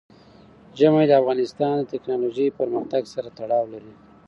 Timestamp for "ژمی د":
0.77-1.11